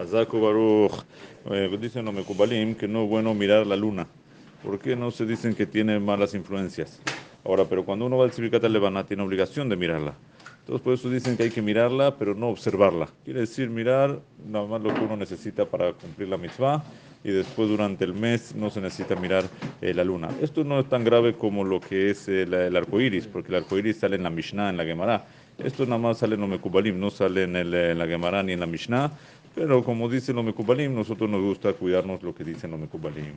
Hazako 0.00 0.40
Baruch. 0.40 1.04
Eh, 1.50 1.76
dicen 1.78 2.06
los 2.06 2.14
Mekubalim 2.14 2.74
que 2.74 2.88
no 2.88 3.04
es 3.04 3.10
bueno 3.10 3.34
mirar 3.34 3.66
la 3.66 3.76
luna. 3.76 4.06
¿Por 4.64 4.78
qué 4.78 4.96
no 4.96 5.10
se 5.10 5.26
dicen 5.26 5.54
que 5.54 5.66
tiene 5.66 6.00
malas 6.00 6.34
influencias? 6.34 7.00
Ahora, 7.44 7.64
pero 7.66 7.84
cuando 7.84 8.06
uno 8.06 8.16
va 8.16 8.24
al 8.24 8.32
Sibikata 8.32 8.68
Levana, 8.68 9.04
tiene 9.04 9.22
obligación 9.22 9.68
de 9.68 9.76
mirarla. 9.76 10.14
Entonces, 10.60 10.82
por 10.82 10.94
eso 10.94 11.10
dicen 11.10 11.36
que 11.36 11.44
hay 11.44 11.50
que 11.50 11.62
mirarla, 11.62 12.16
pero 12.16 12.34
no 12.34 12.48
observarla. 12.48 13.08
Quiere 13.24 13.40
decir 13.40 13.68
mirar 13.68 14.20
nada 14.46 14.66
más 14.66 14.80
lo 14.82 14.94
que 14.94 15.00
uno 15.00 15.16
necesita 15.16 15.66
para 15.66 15.92
cumplir 15.92 16.28
la 16.28 16.36
mitzvah 16.36 16.82
y 17.22 17.30
después 17.30 17.68
durante 17.68 18.04
el 18.04 18.14
mes 18.14 18.54
no 18.54 18.70
se 18.70 18.80
necesita 18.80 19.16
mirar 19.16 19.44
eh, 19.82 19.92
la 19.92 20.04
luna. 20.04 20.28
Esto 20.40 20.64
no 20.64 20.80
es 20.80 20.88
tan 20.88 21.04
grave 21.04 21.34
como 21.34 21.64
lo 21.64 21.80
que 21.80 22.10
es 22.10 22.28
el, 22.28 22.54
el 22.54 22.76
arco 22.76 23.00
iris, 23.00 23.26
porque 23.26 23.48
el 23.48 23.56
arco 23.56 23.76
iris 23.76 23.98
sale 23.98 24.16
en 24.16 24.22
la 24.22 24.30
Mishnah, 24.30 24.70
en 24.70 24.76
la 24.78 24.84
Gemara. 24.84 25.26
Esto 25.64 25.84
nada 25.84 25.98
más 25.98 26.18
sale 26.18 26.36
en 26.36 26.40
los 26.40 26.94
no 26.94 27.10
sale 27.10 27.42
en, 27.42 27.54
el, 27.54 27.74
en 27.74 27.98
la 27.98 28.06
Gemara 28.06 28.42
ni 28.42 28.52
en 28.52 28.60
la 28.60 28.66
Mishnah. 28.66 29.12
Pero 29.54 29.82
como 29.82 30.08
dicen 30.08 30.36
los 30.36 30.44
Mekubalim, 30.44 30.94
nosotros 30.94 31.28
nos 31.28 31.42
gusta 31.42 31.72
cuidarnos 31.72 32.22
lo 32.22 32.34
que 32.34 32.44
dicen 32.44 32.70
los 32.70 32.80
Mekubalim. 32.80 33.34